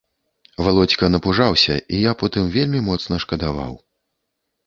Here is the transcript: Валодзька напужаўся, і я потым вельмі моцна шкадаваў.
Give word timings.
Валодзька 0.67 1.09
напужаўся, 1.15 1.75
і 1.97 2.01
я 2.09 2.13
потым 2.23 2.49
вельмі 2.55 2.79
моцна 2.89 3.15
шкадаваў. 3.27 3.73